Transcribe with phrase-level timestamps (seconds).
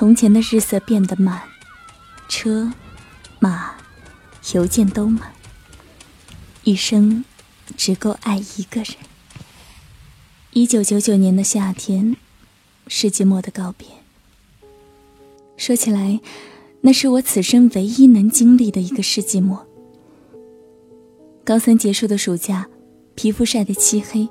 [0.00, 1.42] 从前的日色变得慢，
[2.26, 2.72] 车、
[3.38, 3.74] 马、
[4.54, 5.30] 邮件都慢，
[6.64, 7.22] 一生
[7.76, 8.94] 只够爱一个人。
[10.54, 12.16] 一九九九年的夏天，
[12.86, 13.86] 世纪末的告别。
[15.58, 16.18] 说起来，
[16.80, 19.66] 那是我此生唯一能经历的一个世纪末。
[21.44, 22.66] 高三结束的暑假，
[23.14, 24.26] 皮肤晒得漆黑，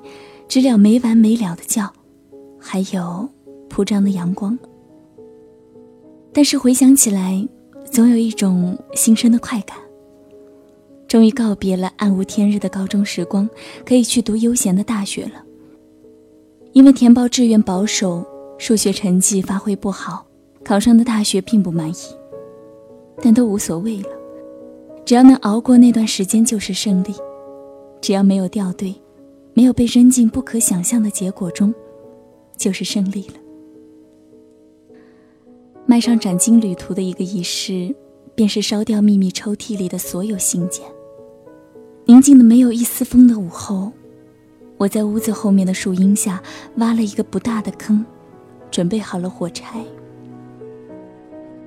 [0.48, 1.94] 知了没完没了的叫，
[2.60, 3.30] 还有
[3.68, 4.58] 铺张的阳光。
[6.32, 7.46] 但是回想起来，
[7.90, 9.76] 总有一种新生的快感。
[11.08, 13.48] 终于告别了暗无天日的高中时光，
[13.84, 15.42] 可以去读悠闲的大学了。
[16.72, 18.24] 因为填报志愿保守，
[18.58, 20.24] 数学成绩发挥不好，
[20.64, 21.94] 考上的大学并不满意，
[23.20, 24.08] 但都无所谓了。
[25.04, 27.12] 只要能熬过那段时间就是胜利，
[28.00, 28.94] 只要没有掉队，
[29.52, 31.74] 没有被扔进不可想象的结果中，
[32.56, 33.34] 就是胜利了。
[35.90, 37.92] 迈上斩金旅途的一个仪式，
[38.36, 40.84] 便是烧掉秘密抽屉里的所有信件。
[42.04, 43.90] 宁静的没有一丝风的午后。
[44.76, 46.40] 我在屋子后面的树荫下
[46.76, 48.06] 挖了一个不大的坑，
[48.70, 49.84] 准备好了火柴。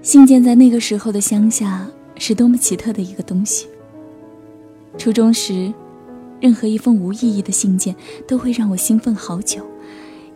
[0.01, 1.85] 信件在那个时候的乡下
[2.15, 3.67] 是多么奇特的一个东西。
[4.97, 5.73] 初中时，
[6.39, 7.93] 任何一封无意义的信件
[8.25, 9.61] 都会让我兴奋好久，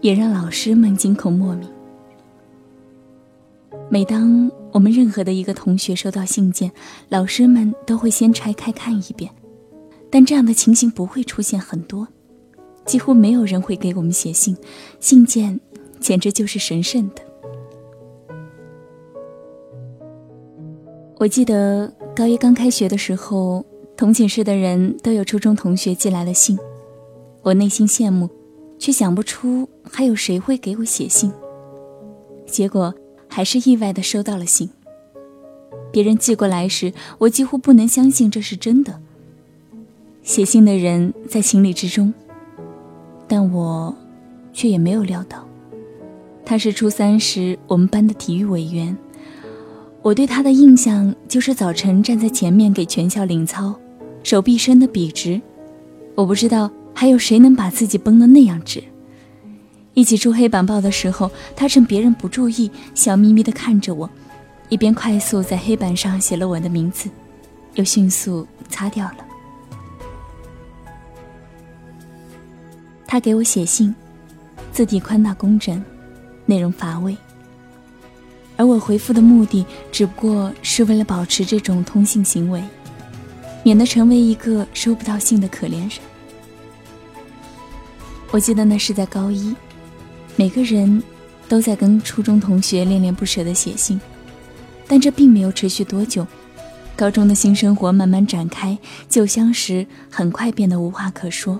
[0.02, 1.70] 也让老师们惊恐莫名。
[3.90, 6.72] 每当我们任何的一个同学收到信件，
[7.08, 9.31] 老师们都会先拆开看一遍，
[10.09, 12.08] 但这样的情形不会出现很多。
[12.86, 14.56] 几乎没有人会给我们写信，
[15.00, 15.59] 信件
[16.00, 17.22] 简直就是神圣的。
[21.18, 23.66] 我记得高一刚开学的时候，
[23.96, 26.58] 同寝室的人都有初中同学寄来了信，
[27.42, 28.30] 我内心羡慕，
[28.78, 31.31] 却想不出还有谁会给我写信。
[32.46, 32.94] 结果
[33.28, 34.70] 还是意外的收到了信。
[35.92, 39.00] 别人寄过来时，我几乎不能相信这是真的。
[40.22, 42.14] 写信的人在情理之中。
[43.28, 43.96] 但我，
[44.54, 45.48] 却也没有料到，
[46.46, 48.96] 他是初三时我们班的体育委员。
[50.02, 53.76] 我对他的印象就是早晨站在前面给全校领操，
[54.24, 55.42] 手臂伸得笔直。
[56.16, 58.82] 我不知道还有谁能把自己绷得那样直。
[59.97, 64.08] 一起出黑板报的时候，他趁别人不注意，笑眯眯地看着我，
[64.69, 67.09] 一边快速在黑板上写了我的名字，
[67.74, 69.18] 又迅速擦掉了。
[73.08, 73.96] 他给我写信，
[74.72, 75.84] 字体宽大工整，
[76.46, 77.18] 内容乏味。
[78.56, 82.64] 而我回复的目的，只不过是为了保持这种通信行为，
[83.64, 85.90] 免得成为一个收不到信的可怜人。
[88.29, 89.56] 我记得那是在高一，
[90.40, 91.02] 每个人
[91.50, 94.00] 都在跟初中同学恋恋不舍的写信，
[94.88, 96.25] 但这并没有持续多久。
[96.96, 98.78] 高中的新生活慢慢展开，
[99.09, 101.59] 旧相识很快变得无话可说。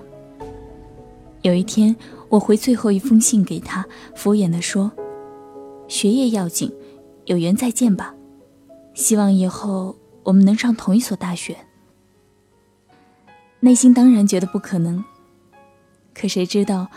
[1.42, 1.96] 有一天，
[2.30, 3.84] 我回最后一封信给他，
[4.16, 4.92] 敷衍地说
[5.90, 6.72] ：“学业要紧，
[7.26, 8.14] 有缘再见吧。
[8.94, 11.58] 希望以后我们能上同一所大学。”
[13.60, 15.04] 内心当然觉得不可能，
[16.14, 16.88] 可谁知道，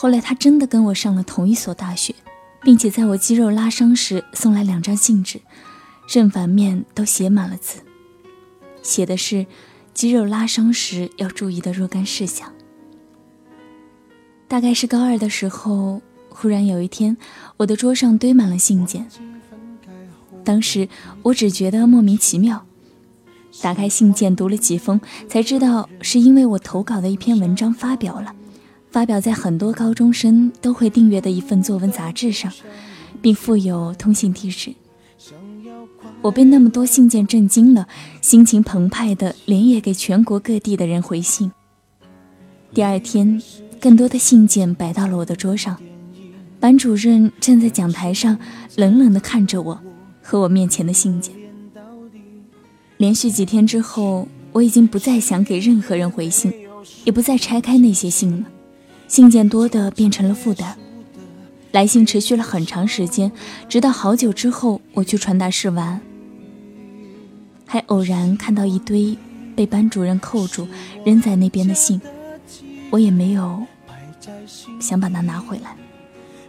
[0.00, 2.14] 后来他真的跟我上了同一所大学，
[2.62, 5.40] 并且在我肌肉拉伤时送来两张信纸，
[6.06, 7.80] 正反面都写满了字，
[8.80, 9.44] 写的是
[9.92, 12.52] 肌肉拉伤时要注意的若干事项。
[14.46, 17.16] 大概是高二的时候，忽然有一天，
[17.56, 19.08] 我的桌上堆满了信件。
[20.44, 20.88] 当时
[21.24, 22.64] 我只觉得莫名其妙，
[23.60, 28.32] 打开信件读了几封，才知道是因为我投稿的一篇文章发表了，
[28.90, 32.52] 发表在很多高中生都会订阅的一份作文杂志上，
[33.20, 34.74] 并附有通信地址。
[36.22, 37.86] 我被那么多信件震惊了，
[38.20, 41.52] 心情澎湃的连夜给全国各地的人回信。
[42.72, 43.42] 第二天。
[43.80, 45.80] 更多的信件摆到了我的桌上，
[46.58, 48.36] 班主任站在讲台上，
[48.74, 49.80] 冷冷地看着我
[50.20, 51.32] 和我面前的信件。
[52.96, 56.52] 连续几天之后，我已经不再想给任何人回信，
[57.04, 58.46] 也不再拆开那些信了。
[59.08, 60.76] 信件多的变成了负担。
[61.72, 63.32] 来信持续了很长时间，
[63.68, 66.00] 直到好久之后，我去传达室玩，
[67.66, 69.16] 还偶然看到一堆
[69.54, 70.66] 被班主任扣住
[71.04, 72.00] 扔在那边的信，
[72.90, 73.62] 我也没有
[74.80, 75.76] 想把它拿回来。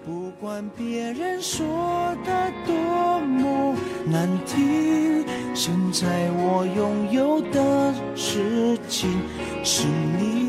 [0.06, 3.76] 不管别人说的多么
[4.06, 9.12] 难听，现在我拥有的事情
[9.64, 9.86] 是
[10.18, 10.49] 你，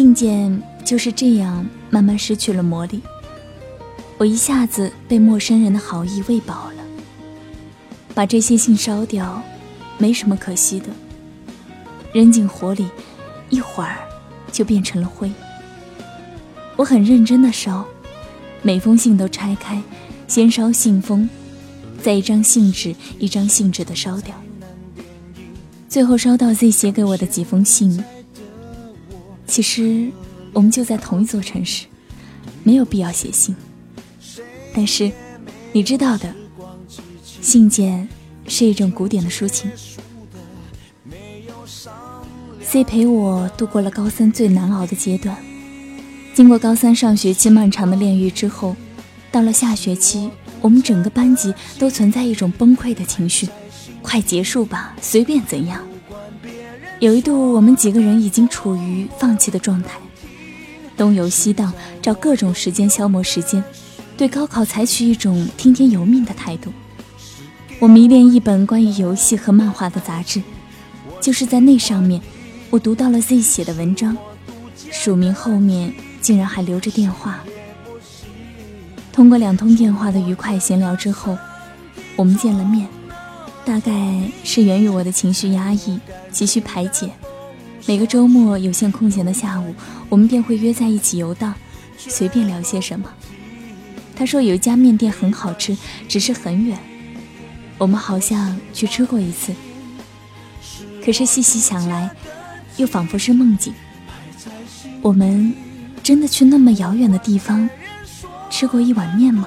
[0.00, 3.02] 信件就是这样慢慢失去了魔力，
[4.16, 6.82] 我一下子被陌生人的好意喂饱了。
[8.14, 9.42] 把这些信烧掉，
[9.98, 10.86] 没什么可惜的，
[12.14, 12.86] 扔进火里，
[13.50, 13.98] 一会儿
[14.50, 15.30] 就变成了灰。
[16.76, 17.84] 我很认真的烧，
[18.62, 19.82] 每封信都拆开，
[20.26, 21.28] 先烧信封，
[22.02, 24.34] 再一张信纸一张信纸的烧掉，
[25.90, 28.02] 最后烧到 Z 写给我的几封信。
[29.50, 30.08] 其实
[30.52, 31.86] 我们就在同一座城市，
[32.62, 33.54] 没有必要写信。
[34.72, 35.10] 但是
[35.72, 36.32] 你知道的，
[37.42, 38.08] 信件
[38.46, 39.68] 是一种古典的抒情。
[42.62, 45.36] C 陪我度过了高三最难熬的阶段。
[46.32, 48.76] 经过高三上学期漫长的炼狱之后，
[49.32, 50.30] 到了下学期，
[50.60, 53.48] 我们整个班级都存在一种崩溃的情绪，
[54.00, 55.84] 快结束吧，随便怎样。
[57.00, 59.98] 有一度，我们几个人已经处于放弃的状态，
[60.96, 63.64] 东游西荡，找各种时间消磨时间，
[64.16, 66.70] 对高考采取一种听天由命的态度。
[67.78, 70.42] 我迷恋一本关于游戏和漫画的杂志，
[71.22, 72.20] 就是在那上面，
[72.68, 74.16] 我读到了 Z 写的文章，
[74.90, 75.92] 署名后面。
[76.20, 77.40] 竟然还留着电话。
[79.10, 81.38] 通过两通电话的愉快闲聊之后，
[82.14, 82.86] 我们见了面。
[83.64, 83.92] 大概
[84.44, 85.98] 是源于我的情绪压抑，
[86.30, 87.10] 急需排解。
[87.86, 89.74] 每个周末有限空闲的下午，
[90.08, 91.54] 我们便会约在一起游荡，
[91.96, 93.10] 随便聊些什么。
[94.14, 95.76] 他说有一家面店很好吃，
[96.08, 96.78] 只是很远。
[97.78, 99.54] 我们好像去吃过一次，
[101.04, 102.10] 可是细细想来，
[102.76, 103.72] 又仿佛是梦境。
[105.00, 105.54] 我们。
[106.02, 107.68] 真的去那么遥远的地方
[108.48, 109.46] 吃过一碗面吗？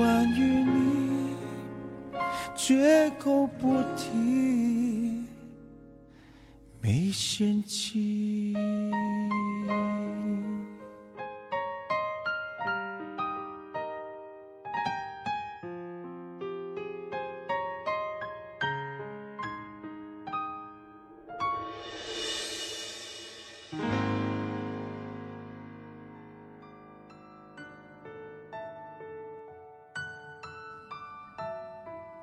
[0.00, 1.34] 关于你，
[2.56, 5.26] 绝口不提，
[6.80, 8.39] 没嫌弃。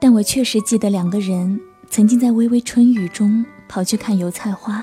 [0.08, 1.60] 但我确实记得两个人
[1.90, 4.82] 曾经在微微春雨中跑去看油菜花，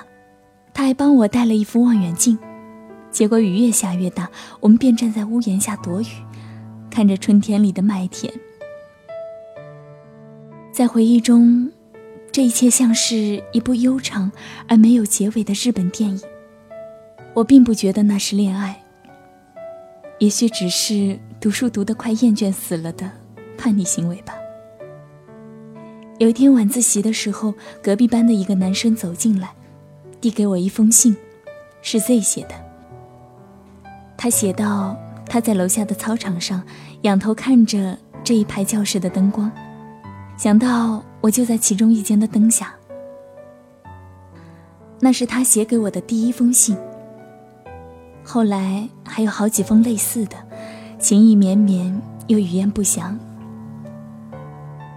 [0.74, 2.38] 他还帮我带了一副望远镜。
[3.10, 6.06] 结果雨越下越大，我们便站在屋檐下躲雨，
[6.90, 8.30] 看着春天里的麦田。
[10.70, 11.72] 在回忆中，
[12.30, 14.30] 这一切像是一部悠长
[14.68, 16.20] 而没有结尾的日本电影。
[17.32, 18.78] 我并不觉得那是恋爱，
[20.18, 23.10] 也许只是读书读得快厌倦死了的
[23.56, 24.34] 叛逆行为吧。
[26.18, 27.52] 有一天晚自习的时候，
[27.82, 29.50] 隔壁班的一个男生走进来，
[30.20, 31.16] 递给我一封信，
[31.82, 32.54] 是 Z 写的。
[34.16, 36.62] 他写道：“他在楼下的操场上
[37.02, 39.50] 仰头看着这一排教室的灯光，
[40.36, 42.72] 想到我就在其中一间的灯下。
[45.00, 46.76] 那是他写给我的第一封信。
[48.22, 50.36] 后来还有好几封类似的，
[51.00, 53.18] 情意绵绵，又语焉不详。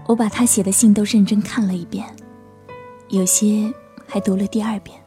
[0.08, 2.06] 我把他写的信都认真看了一遍，
[3.10, 3.72] 有些
[4.08, 4.98] 还读了第二遍，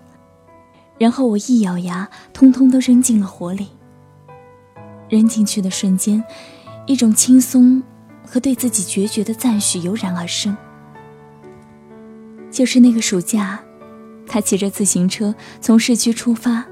[0.99, 3.69] 然后我一咬牙，通通都扔进了火里。
[5.09, 6.23] 扔进去的瞬间，
[6.87, 7.83] 一种轻松
[8.25, 10.57] 和对自己决绝的赞许油然而生。
[12.51, 13.59] 就是那个暑假，
[14.27, 16.65] 他骑着自行车从市区出发，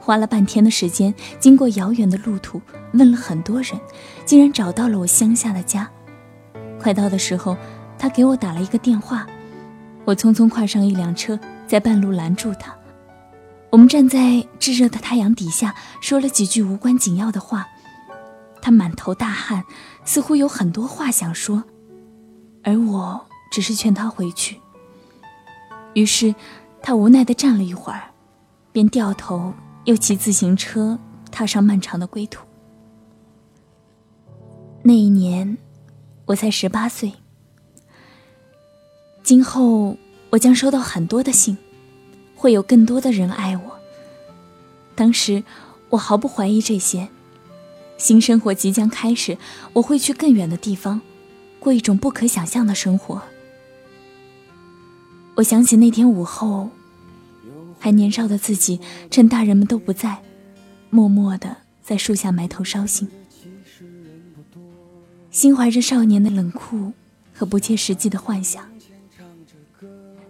[0.00, 2.62] 花了半天的时间，经过遥远的路途，
[2.92, 3.78] 问了很多人，
[4.24, 5.90] 竟然找到了我乡下的家。
[6.84, 7.56] 快到的时候，
[7.98, 9.26] 他给我打了一个电话，
[10.04, 12.74] 我匆匆跨上一辆车，在半路拦住他。
[13.70, 17.66] 我们站在炙热的太阳底下，说了几句无关紧要的话。
[18.60, 19.64] 他满头大汗，
[20.04, 21.64] 似乎有很多话想说，
[22.62, 24.60] 而我只是劝他回去。
[25.94, 26.34] 于是，
[26.82, 28.10] 他无奈地站了一会儿，
[28.72, 30.98] 便掉头又骑自行车
[31.30, 32.44] 踏上漫长的归途。
[34.82, 35.56] 那一年。
[36.26, 37.12] 我才十八岁，
[39.22, 39.98] 今后
[40.30, 41.58] 我将收到很多的信，
[42.34, 43.78] 会有更多的人爱我。
[44.94, 45.44] 当时
[45.90, 47.08] 我毫不怀疑这些，
[47.98, 49.36] 新生活即将开始，
[49.74, 51.02] 我会去更远的地方，
[51.60, 53.20] 过一种不可想象的生活。
[55.34, 56.70] 我想起那天午后，
[57.78, 60.22] 还年少的自己，趁大人们都不在，
[60.88, 63.10] 默默的在树下埋头烧信。
[65.34, 66.92] 心怀着少年的冷酷
[67.32, 68.64] 和不切实际的幻想。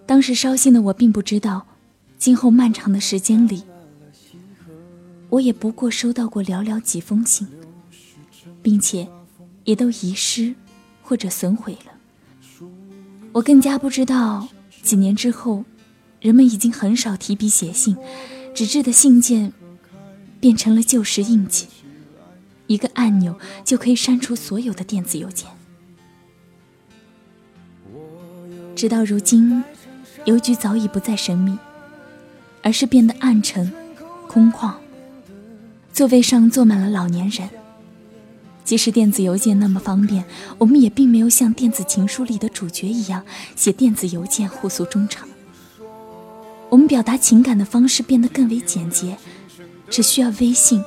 [0.07, 1.67] 当时烧信的我并不知道，
[2.17, 3.65] 今后漫长的时间里，
[5.29, 7.47] 我也不过收到过寥寥几封信，
[8.63, 9.07] 并且
[9.65, 10.55] 也都遗失
[11.03, 11.93] 或者损毁了。
[13.33, 14.49] 我更加不知道，
[14.83, 15.67] 几年之后，
[16.19, 17.95] 人们已经很少提笔写信，
[18.55, 19.53] 纸质的信件
[20.41, 21.67] 变成了旧时印记。
[22.67, 25.49] 一个按钮就可以删除所有的电子邮件。
[28.75, 29.63] 直到如今，
[30.25, 31.57] 邮局早已不再神秘，
[32.63, 33.73] 而是变得暗沉、
[34.27, 34.75] 空旷。
[35.93, 37.49] 座位上坐满了老年人。
[38.65, 40.25] 即使电子邮件那么方便，
[40.57, 43.23] 我们也并没有像电子情书里的主角一样
[43.55, 45.29] 写电子邮件互诉衷肠。
[46.71, 49.19] 我们表达情感的方式变得更为简洁，
[49.91, 50.83] 只需要微信。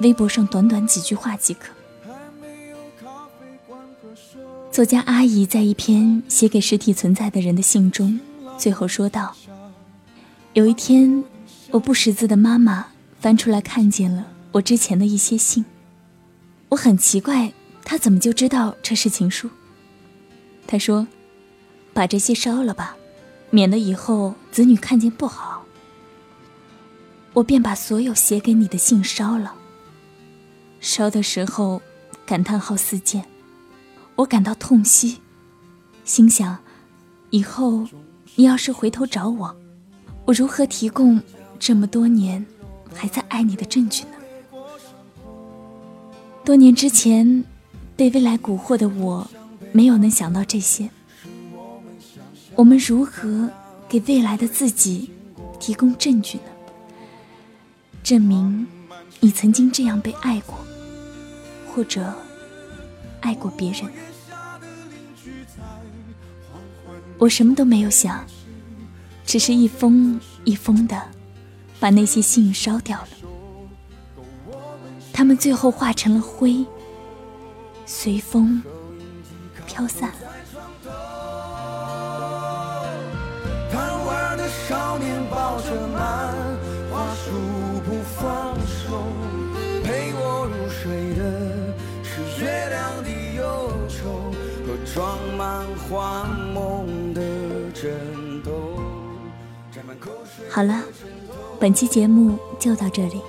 [0.00, 1.72] 微博上短短几句话即可。
[4.72, 8.18] 作家阿姨在一篇写给实体存在的人的信中，
[8.56, 9.34] 最后说道
[10.54, 11.22] ：“有一天，
[11.70, 12.86] 我不识字的妈妈
[13.18, 15.64] 翻出来看见了我之前的一些信，
[16.68, 17.52] 我很奇怪，
[17.84, 19.50] 她怎么就知道这是情书？
[20.66, 21.06] 她说
[21.92, 22.96] ：‘把这些烧了吧，
[23.50, 25.64] 免得以后子女看见不好。’
[27.34, 29.56] 我便把所有写给你的信烧了。”
[30.80, 31.80] 烧的时候，
[32.24, 33.22] 感叹号四溅，
[34.16, 35.18] 我感到痛惜，
[36.04, 36.58] 心想，
[37.28, 37.86] 以后
[38.34, 39.54] 你要是回头找我，
[40.24, 41.22] 我如何提供
[41.58, 42.44] 这么多年
[42.94, 44.10] 还在爱你的证据呢？
[46.44, 47.44] 多年之前，
[47.94, 49.30] 被未来蛊惑的我，
[49.72, 50.88] 没有能想到这些。
[52.56, 53.50] 我们如何
[53.86, 55.10] 给未来的自己
[55.60, 56.44] 提供证据呢？
[58.02, 58.66] 证明
[59.20, 60.56] 你曾经这样被爱过。
[61.72, 62.12] 或者
[63.20, 63.90] 爱过别人，
[67.18, 68.24] 我什么都没有想，
[69.24, 71.00] 只是一封一封的
[71.78, 73.08] 把那些信烧掉了，
[75.12, 76.64] 他们最后化成了灰，
[77.86, 78.62] 随风
[79.66, 80.14] 飘散了。
[94.92, 97.22] 装满幻梦的
[97.72, 97.90] 枕
[98.42, 98.50] 头。
[100.50, 100.82] 好了，
[101.60, 103.20] 本期节目就到这里。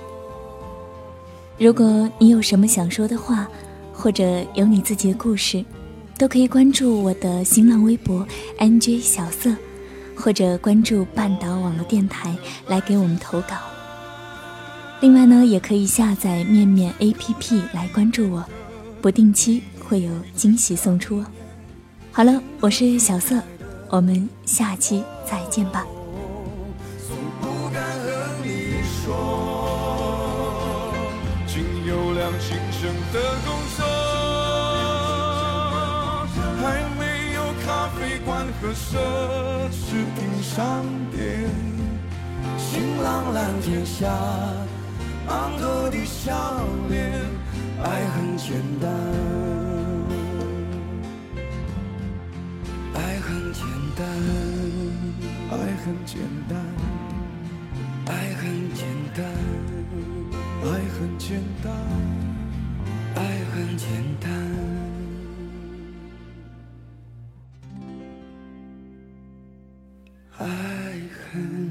[1.58, 3.46] 如果你有什么想说的话，
[3.92, 5.64] 或者有你自己的故事，
[6.18, 8.26] 都可以关注我的新浪微博
[8.58, 9.54] “nj 小色”，
[10.16, 13.56] 或者关注半岛网络电台来给我们投稿。
[15.00, 18.44] 另外呢，也可以下载面面 APP 来关注我，
[19.00, 21.26] 不定期会有惊喜送出哦。
[22.14, 23.40] 好了，我是小色，
[23.88, 25.86] 我们下期再见吧。
[31.46, 33.82] 仅有辆轻声的公车，
[36.60, 38.98] 还没有咖啡馆和奢
[39.70, 41.48] 侈品商店。
[42.58, 44.12] 晴朗蓝天下，
[45.28, 47.10] 昂头的笑脸，
[47.82, 49.31] 爱很简单。
[53.62, 54.04] 简单
[55.50, 56.58] 爱很简单
[58.06, 59.24] 爱很简单
[60.64, 61.72] 爱很简单
[63.14, 63.88] 爱很简
[64.20, 64.30] 单
[70.38, 70.46] 爱
[71.30, 71.61] 很